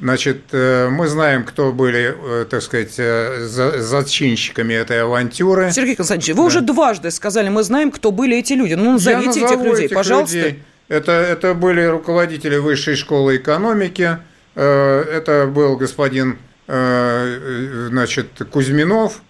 [0.00, 5.70] Значит, э, мы знаем, кто были, э, так сказать, э, зачинщиками этой авантюры.
[5.72, 6.46] Сергей Константинович, вы да.
[6.46, 8.74] уже дважды сказали, мы знаем, кто были эти люди.
[8.74, 10.36] Ну, назовите этих людей, этих пожалуйста.
[10.36, 10.62] Людей.
[10.88, 14.18] Это, это были руководители высшей школы экономики.
[14.54, 19.22] Э, это был господин э, значит, Кузьминов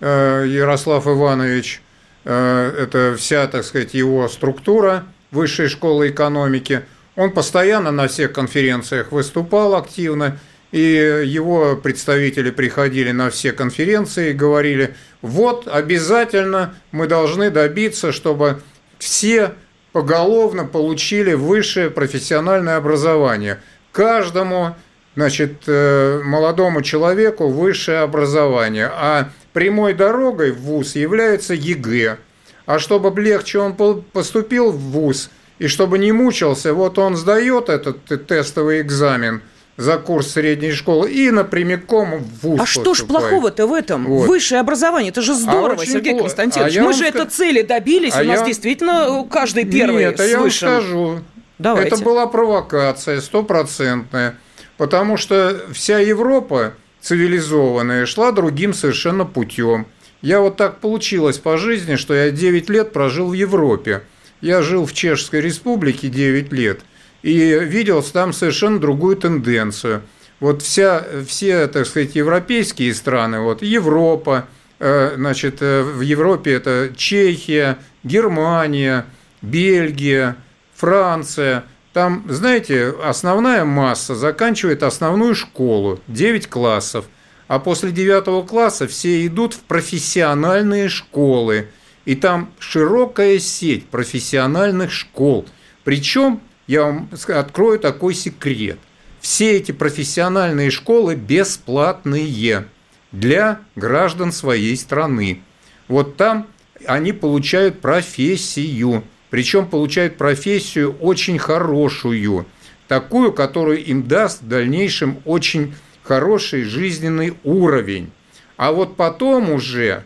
[0.00, 1.82] э, Ярослав Иванович.
[2.24, 6.82] Это вся, так сказать, его структура высшей школы экономики.
[7.16, 10.38] Он постоянно на всех конференциях выступал активно,
[10.70, 10.78] и
[11.26, 18.62] его представители приходили на все конференции и говорили, вот обязательно мы должны добиться, чтобы
[19.00, 19.54] все
[19.92, 23.60] поголовно получили высшее профессиональное образование.
[23.92, 24.74] Каждому
[25.14, 32.18] значит, э, молодому человеку высшее образование, а прямой дорогой в ВУЗ является ЕГЭ.
[32.64, 38.26] А чтобы легче он поступил в ВУЗ, и чтобы не мучился, вот он сдает этот
[38.26, 39.42] тестовый экзамен–
[39.76, 44.06] за курс средней школы и напрямиком в ВУЗ А что ж плохого-то в этом?
[44.06, 44.28] Вот.
[44.28, 46.24] Высшее образование, это же здорово, а Сергей плохо.
[46.24, 46.76] Константинович.
[46.76, 47.14] А Мы же ск...
[47.14, 48.46] это цели добились, а у нас я...
[48.46, 51.20] действительно каждый первый Нет, с я вам скажу.
[51.58, 51.94] Давайте.
[51.94, 54.36] Это была провокация стопроцентная,
[54.76, 59.86] потому что вся Европа цивилизованная шла другим совершенно путем.
[60.20, 64.02] Я вот так получилось по жизни, что я 9 лет прожил в Европе.
[64.40, 66.80] Я жил в Чешской республике 9 лет–
[67.22, 70.02] и видел там совершенно другую тенденцию.
[70.40, 74.48] Вот вся, все, так сказать, европейские страны, вот Европа,
[74.80, 79.06] э, значит, э, в Европе это Чехия, Германия,
[79.40, 80.36] Бельгия,
[80.74, 81.64] Франция.
[81.92, 87.04] Там, знаете, основная масса заканчивает основную школу, 9 классов,
[87.46, 91.68] а после 9 класса все идут в профессиональные школы.
[92.04, 95.46] И там широкая сеть профессиональных школ.
[95.84, 98.78] Причем я вам открою такой секрет.
[99.20, 102.66] Все эти профессиональные школы бесплатные
[103.12, 105.42] для граждан своей страны.
[105.88, 106.46] Вот там
[106.86, 112.46] они получают профессию, причем получают профессию очень хорошую,
[112.88, 118.10] такую, которую им даст в дальнейшем очень хороший жизненный уровень.
[118.56, 120.04] А вот потом уже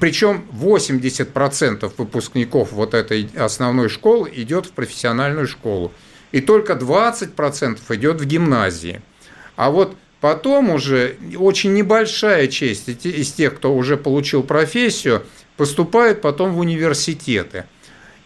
[0.00, 5.92] причем 80% выпускников вот этой основной школы идет в профессиональную школу.
[6.32, 9.02] И только 20% идет в гимназии.
[9.54, 15.22] А вот потом уже очень небольшая часть из тех, кто уже получил профессию,
[15.56, 17.66] поступает потом в университеты.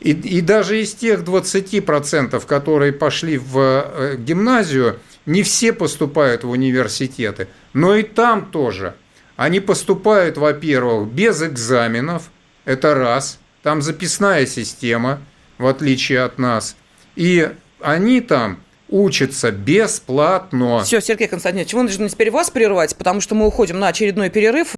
[0.00, 6.50] И, и даже из тех 20%, которые пошли в э, гимназию, не все поступают в
[6.50, 7.48] университеты.
[7.74, 8.94] Но и там тоже–
[9.40, 12.24] они поступают, во-первых, без экзаменов,
[12.66, 15.22] это раз, там записная система,
[15.56, 16.76] в отличие от нас,
[17.16, 17.50] и
[17.80, 20.84] они там учатся бесплатно.
[20.84, 24.74] Все, Сергей Константинович, вынуждены теперь вас прервать, потому что мы уходим на очередной перерыв.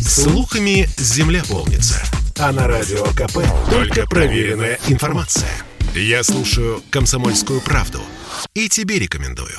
[0.00, 2.02] Слухами земля полнится.
[2.38, 5.52] А на радио КП только проверенная информация.
[5.94, 8.00] Я слушаю «Комсомольскую правду»
[8.54, 9.58] и тебе рекомендую.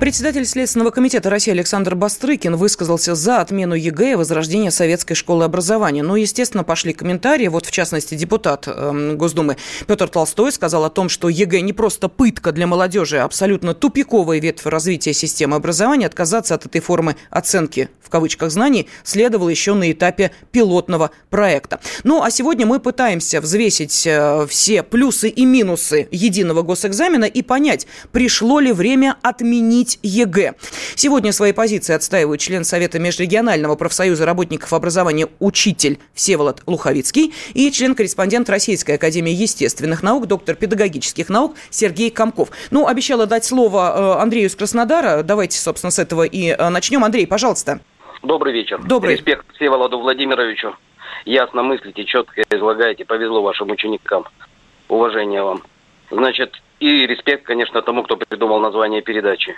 [0.00, 6.02] Председатель Следственного комитета России Александр Бастрыкин высказался за отмену ЕГЭ и возрождение советской школы образования.
[6.02, 7.48] Ну, естественно, пошли комментарии.
[7.48, 12.08] Вот, в частности, депутат э, Госдумы Петр Толстой сказал о том, что ЕГЭ не просто
[12.08, 16.06] пытка для молодежи, а абсолютно тупиковая ветвь развития системы образования.
[16.06, 21.78] Отказаться от этой формы оценки, в кавычках, знаний следовало еще на этапе пилотного проекта.
[22.04, 27.86] Ну, а сегодня мы пытаемся взвесить э, все плюсы и минусы единого госэкзамена и понять,
[28.12, 30.54] пришло ли время отменить сдавать ЕГЭ.
[30.94, 38.48] Сегодня свои позиции отстаивают член Совета Межрегионального профсоюза работников образования «Учитель» Всеволод Луховицкий и член-корреспондент
[38.50, 42.50] Российской Академии естественных наук, доктор педагогических наук Сергей Комков.
[42.70, 45.22] Ну, обещала дать слово э, Андрею из Краснодара.
[45.22, 47.04] Давайте, собственно, с этого и э, начнем.
[47.04, 47.80] Андрей, пожалуйста.
[48.22, 48.80] Добрый вечер.
[48.82, 49.14] Добрый.
[49.16, 50.74] Респект Всеволоду Владимировичу.
[51.24, 53.04] Ясно мыслите, четко излагаете.
[53.04, 54.24] Повезло вашим ученикам.
[54.88, 55.62] Уважение вам.
[56.10, 59.54] Значит, и респект, конечно, тому, кто придумал название передачи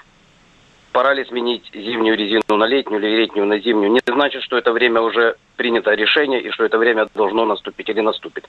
[0.93, 4.73] пора ли сменить зимнюю резину на летнюю или летнюю на зимнюю, не значит, что это
[4.73, 8.49] время уже принято решение и что это время должно наступить или наступит.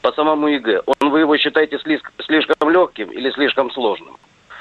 [0.00, 4.16] По самому ЕГЭ, он вы его считаете слишком легким или слишком сложным?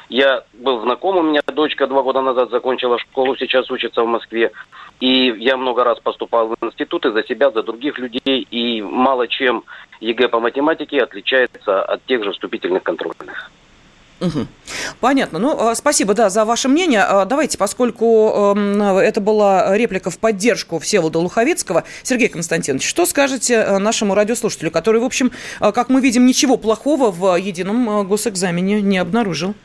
[0.10, 4.52] Я был знаком, у меня дочка два года назад закончила школу, сейчас учится в Москве.
[5.00, 8.46] И я много раз поступал в институты за себя, за других людей.
[8.52, 9.64] И мало чем
[10.02, 13.50] ЕГЭ по математике отличается от тех же вступительных контрольных.
[14.24, 14.48] Угу.
[15.02, 15.38] Понятно.
[15.38, 17.02] Ну, а, спасибо, да, за ваше мнение.
[17.02, 23.56] А, давайте, поскольку э, это была реплика в поддержку Всеволода Луховицкого, Сергей Константинович, что скажете
[23.56, 28.04] э, нашему радиослушателю, который, в общем, э, как мы видим, ничего плохого в едином э,
[28.04, 29.56] госэкзамене не обнаружил?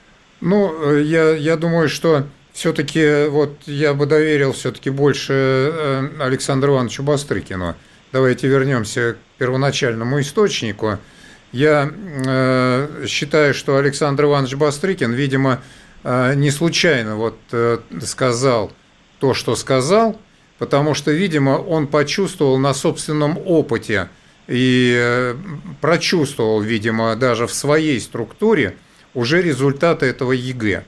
[0.41, 7.77] Ну, я, я думаю, что все-таки вот я бы доверил все-таки больше Александру Ивановичу Бастрыкину.
[8.13, 10.99] Давайте вернемся к первоначальному источнику–
[11.53, 15.61] я э, считаю, что Александр Иванович Бастрыкин, видимо,
[16.05, 18.73] э, не случайно вот э, сказал
[19.19, 20.21] то, что сказал,
[20.59, 24.11] потому что, видимо, он почувствовал на собственном опыте
[24.47, 25.37] и э,
[25.81, 28.77] прочувствовал, видимо, даже в своей структуре
[29.15, 30.85] уже результаты этого ЕГЭ.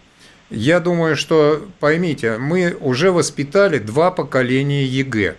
[0.50, 5.36] Я думаю, что, поймите, мы уже воспитали два поколения ЕГЭ.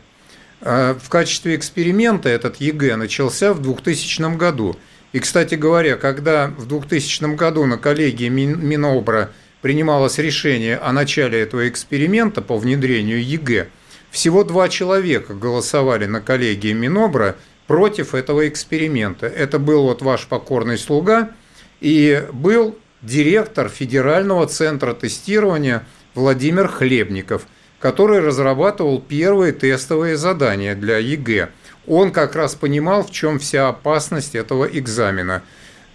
[0.61, 4.75] Э, в качестве эксперимента этот ЕГЭ начался в 2000 году–
[5.13, 9.31] и, кстати говоря, когда в 2000 году на коллегии Минобра
[9.61, 13.67] принималось решение о начале этого эксперимента по внедрению ЕГЭ,
[14.09, 17.35] всего два человека голосовали на коллегии Минобра
[17.67, 19.27] против этого эксперимента.
[19.27, 21.31] Это был вот ваш покорный слуга
[21.79, 25.85] и был директор Федерального центра тестирования
[26.15, 27.47] Владимир Хлебников,
[27.79, 31.49] который разрабатывал первые тестовые задания для ЕГЭ–
[31.87, 35.43] он как раз понимал, в чем вся опасность этого экзамена.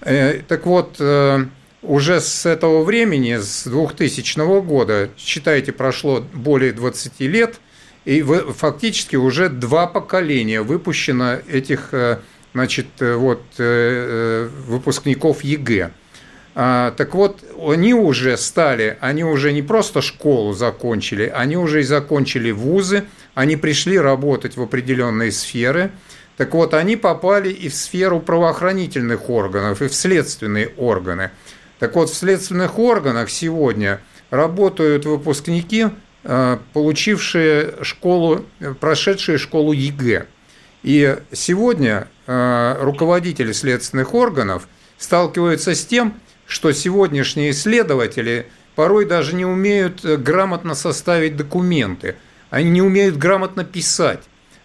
[0.01, 1.45] Э, так вот, э,
[1.83, 7.61] уже с этого времени, с 2000 года, считайте, прошло более 20 лет,
[8.05, 12.19] и фактически уже два поколения выпущено этих э,
[12.53, 15.91] значит, вот, выпускников ЕГЭ.
[16.59, 21.85] А, так вот, они уже стали, они уже не просто школу закончили, они уже и
[21.85, 23.05] закончили вузы,
[23.37, 25.91] они пришли работать в определенные сферы.
[26.39, 31.31] Так вот, они попали и в сферу правоохранительных органов, и в следственные органы.
[31.79, 35.89] Так вот, в следственных органах сегодня работают выпускники,
[36.25, 38.47] а, получившие школу,
[38.81, 40.27] прошедшие школу ЕГЭ.
[40.83, 44.67] И сегодня а, руководители следственных органов
[44.97, 46.15] сталкиваются с тем,
[46.47, 52.17] что сегодняшние следователи порой даже не умеют э, грамотно составить документы,
[52.57, 54.21] они не умеют грамотно писать.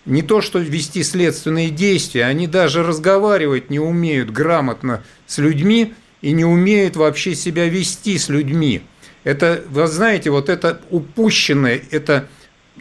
[0.05, 6.31] Не то, что вести следственные действия, они даже разговаривать не умеют грамотно с людьми и
[6.31, 8.81] не умеют вообще себя вести с людьми.
[9.25, 12.27] Это, вы знаете, вот это упущенное, это,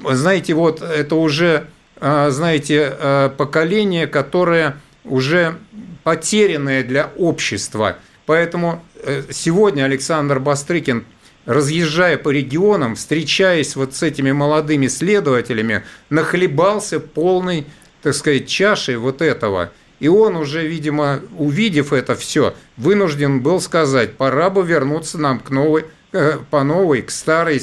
[0.00, 1.66] знаете, вот это уже,
[2.00, 5.58] а, знаете, а, поколение, которое уже
[6.04, 7.96] потерянное для общества.
[8.26, 11.04] Поэтому Э, сегодня Александр Бастрыкин,
[11.50, 17.66] разъезжая по регионам, встречаясь вот с этими молодыми следователями, нахлебался полной,
[18.02, 19.72] так сказать, чашей вот этого.
[19.98, 25.50] И он уже, видимо, увидев это все, вынужден был сказать, пора бы вернуться нам к
[25.50, 27.60] новой, э, по новой, к старой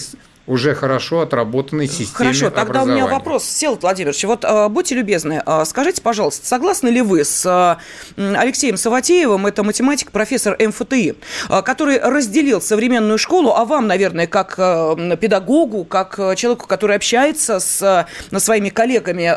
[0.47, 5.43] уже хорошо отработанной системе Хорошо, тогда у меня вопрос, Сел Владимирович, вот э, будьте любезны,
[5.45, 7.45] э, скажите, пожалуйста, согласны ли вы с
[8.15, 11.15] э, Алексеем Саватеевым, это математик, профессор МФТИ,
[11.63, 18.69] который разделил современную школу, а вам, наверное, как педагогу, как человеку, который общается с своими
[18.69, 19.35] коллегами,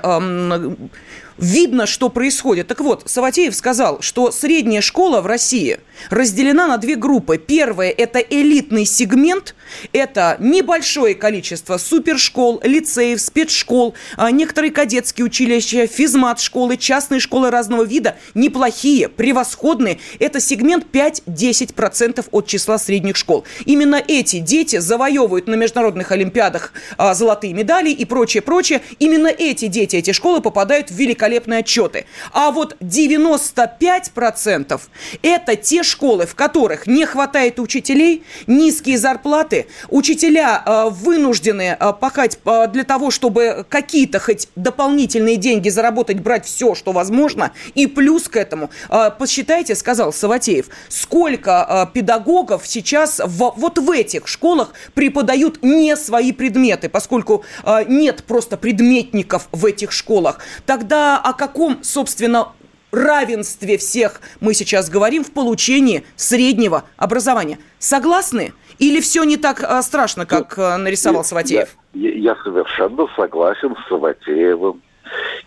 [1.40, 2.68] видно, что происходит.
[2.68, 7.38] Так вот, Саватеев сказал, что средняя школа в России разделена на две группы.
[7.38, 9.54] Первая– это элитный сегмент,
[9.92, 18.16] Это небольшое количество супершкол, лицеев, спецшкол, а, некоторые кадетские училища, физмат-школы, частные школы разного вида,
[18.34, 19.98] неплохие, превосходные.
[20.18, 23.44] Это сегмент 5-10% от числа средних школ.
[23.64, 28.82] Именно эти дети завоевывают на международных олимпиадах а, золотые медали и прочее, прочее.
[28.98, 32.06] Именно эти дети, эти школы попадают в великолепные отчеты.
[32.32, 34.80] А вот 95%
[35.22, 42.38] это те школы, в которых не хватает учителей, низкие зарплаты, учителя э, вынуждены э, пахать
[42.44, 48.28] э, для того, чтобы какие-то хоть дополнительные деньги заработать, брать все, что возможно, и плюс
[48.28, 48.70] к этому,
[49.18, 56.88] посчитайте, сказал Саватеев, сколько педагогов сейчас в, вот в этих школах преподают не свои предметы,
[56.88, 57.44] поскольку
[57.86, 60.38] нет просто предметников в этих школах.
[60.66, 62.48] Тогда о каком, собственно,
[62.92, 67.58] равенстве всех мы сейчас говорим в получении среднего образования.
[67.78, 68.52] Согласны?
[68.78, 71.76] Или все не так а, страшно, как а, нарисовал Савватеев?
[71.92, 74.82] Я, я совершенно согласен с Савватеевым.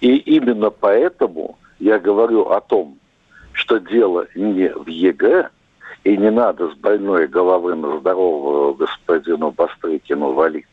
[0.01, 2.97] И именно поэтому я говорю о том,
[3.53, 5.49] что дело не в ЕГЭ,
[6.03, 10.65] и не надо с больной головы на здорового господину Бастрыкину валить.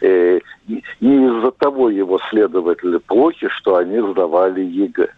[0.00, 5.08] Э, не из-за того его следователи плохи, что они сдавали ЕГЭ.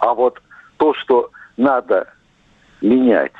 [0.00, 0.42] А вот
[0.76, 2.12] то, что надо
[2.80, 3.32] менять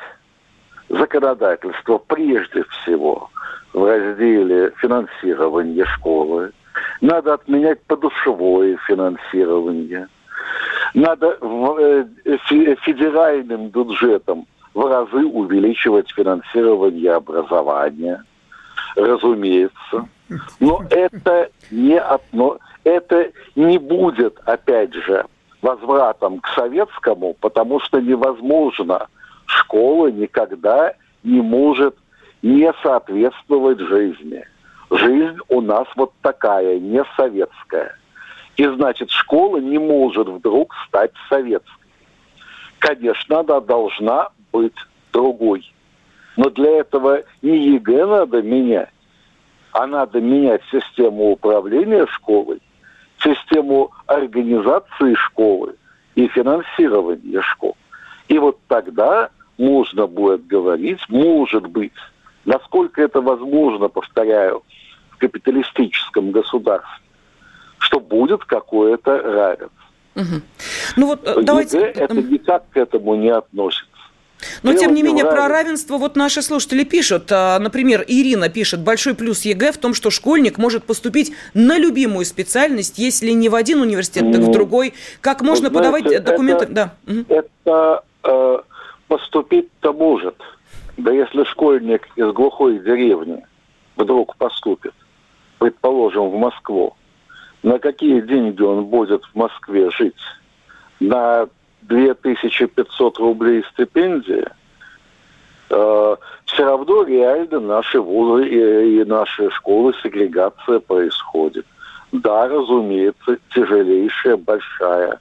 [0.87, 3.29] законодательство прежде всего
[3.73, 6.53] в разделе финансирования школы,
[7.01, 10.07] надо отменять подушевое финансирование,
[10.93, 12.05] надо э,
[12.83, 18.23] федеральным бюджетом в разы увеличивать финансирование образования,
[18.95, 20.07] разумеется.
[20.59, 25.25] Но это не одно, это не будет, опять же,
[25.61, 29.07] возвратом к советскому, потому что невозможно,
[29.45, 30.93] школа никогда
[31.23, 31.95] не может
[32.41, 34.45] не соответствовать жизни.
[34.91, 37.97] Жизнь у нас вот такая, не советская.
[38.57, 41.71] И значит, школа не может вдруг стать советской.
[42.79, 44.75] Конечно, она должна быть
[45.11, 45.73] другой.
[46.35, 48.92] Но для этого не ЕГЭ надо менять,
[49.73, 52.61] а надо менять систему управления школой–
[53.23, 55.75] систему организации школы
[56.15, 57.75] и финансирования школ.
[58.27, 61.93] И вот тогда можно будет говорить, может быть,
[62.45, 64.63] насколько это возможно, повторяю,
[65.11, 67.03] в капиталистическом государстве,
[67.79, 69.69] что будет какое-то равенство.
[70.15, 70.41] Угу.
[70.97, 71.79] Ну вот ЕГЭ давайте...
[71.79, 73.87] это никак к этому не относится.
[74.61, 77.31] Но, тем не менее, про равенство вот наши слушатели пишут.
[77.31, 82.25] А, например, Ирина пишет, большой плюс ЕГЭ в том, что школьник может поступить на любимую
[82.25, 84.93] специальность, если не в один университет, так в ну, другой.
[85.21, 86.65] Как можно знаете, подавать документы?
[86.65, 86.93] Это, да.
[87.29, 88.57] это э,
[89.07, 90.35] поступить-то может.
[90.97, 93.45] Да если школьник из глухой деревни
[93.95, 94.93] вдруг поступит,
[95.59, 96.95] предположим, в Москву,
[97.63, 100.15] на какие деньги он будет в Москве жить?
[100.99, 101.47] На
[101.87, 104.51] 2500 рублей стипендия,
[105.69, 106.15] э,
[106.45, 111.65] все равно реально наши вузы и, и наши школы сегрегация происходит.
[112.11, 115.19] Да, разумеется, тяжелейшая, большая.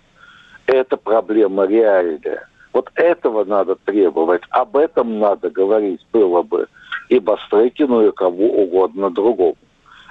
[0.66, 2.48] Это проблема реальная.
[2.72, 6.68] Вот этого надо требовать, об этом надо говорить было бы
[7.08, 9.56] и Бастрыкину, и кому угодно другому.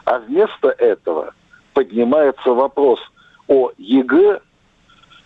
[0.05, 1.33] А вместо этого
[1.73, 2.99] поднимается вопрос
[3.47, 4.41] о ЕГЭ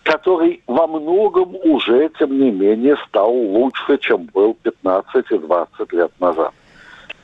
[0.06, 6.12] который во многом уже, тем не менее, стал лучше, чем был 15 и 20 лет
[6.20, 6.54] назад.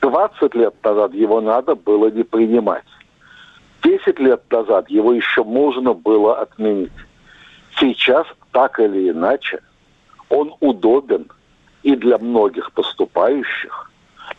[0.01, 2.83] 20 лет назад его надо было не принимать.
[3.83, 6.91] 10 лет назад его еще можно было отменить.
[7.79, 9.61] Сейчас, так или иначе,
[10.27, 11.27] он удобен
[11.83, 13.91] и для многих поступающих,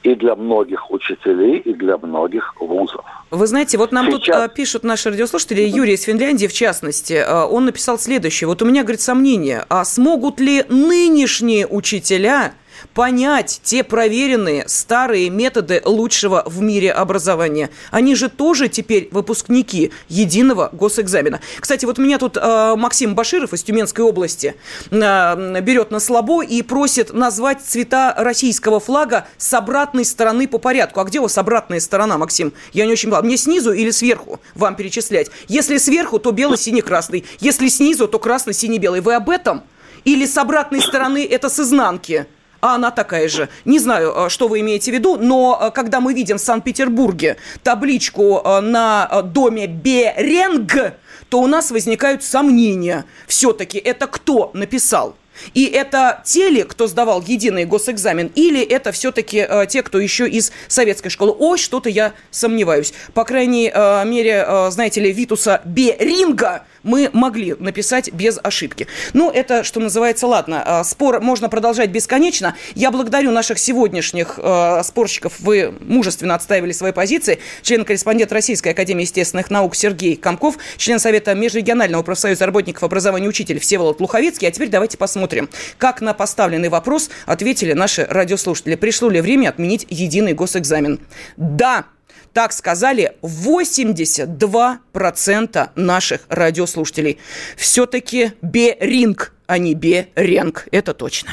[0.05, 3.05] и для многих учителей, и для многих вузов.
[3.31, 4.43] Вы знаете, вот нам Сейчас...
[4.43, 8.47] тут пишут наши радиослушатели, Юрий из Финляндии в частности, а, он написал следующее.
[8.47, 12.53] Вот у меня, говорит, сомнение, а смогут ли нынешние учителя
[12.93, 17.71] понять те проверенные старые методы лучшего в мире образования.
[17.91, 21.41] Они же тоже теперь выпускники единого госэкзамена.
[21.61, 24.55] Кстати, вот меня тут э, Максим Баширов из Тюменской области
[24.91, 31.01] э, берет на слабо и просит назвать цвета российского флага с обратной стороны по порядку.
[31.01, 32.53] А где у вас обратная сторона, Максим?
[32.73, 33.23] Я не очень поняла.
[33.23, 35.31] Мне снизу или сверху вам перечислять?
[35.49, 37.25] Если сверху, то бело-синий-красный.
[37.41, 39.01] Если снизу, то красно-синий-белый.
[39.01, 39.63] Вы об этом?
[40.05, 42.27] Или с обратной стороны это с изнанки?
[42.65, 43.51] А она такая же.
[43.67, 47.37] Не знаю, э, что вы имеете в виду, но э, когда мы видим в Санкт-Петербурге
[47.63, 50.95] табличку э, на доме Беренг,
[51.29, 53.05] то у нас возникают сомнения.
[53.27, 55.15] Все-таки это кто написал?
[55.53, 60.29] И это те ли, кто сдавал единый госэкзамен, или это все-таки э, те, кто еще
[60.29, 61.35] из советской школы?
[61.39, 62.95] Ой, что-то я сомневаюсь.
[63.13, 68.87] По крайней э, мере, э, знаете ли, Витуса Беринга мы могли написать без ошибки.
[69.13, 70.63] Ну, это, что называется, ладно.
[70.65, 72.55] Э, спор можно продолжать бесконечно.
[72.75, 75.41] Я благодарю наших сегодняшних э, спорщиков.
[75.41, 77.41] Вы мужественно отстаивали свои позиции.
[77.63, 84.01] Член-корреспондент Российской Академии естественных наук Сергей Комков, член Совета Межрегионального профсоюза работников образования учитель Всеволод
[84.01, 84.47] Луховицкий.
[84.47, 88.75] А теперь давайте посмотрим, как на поставленный вопрос ответили наши радиослушатели.
[88.75, 91.01] Пришло ли время отменить единый госэкзамен?
[91.37, 91.87] Да,
[92.35, 97.19] так сказали 82% наших радиослушателей.
[97.57, 100.67] Все-таки Беринг, а не Беренг.
[100.73, 101.31] Это точно.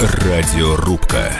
[0.00, 1.32] Радиорубка.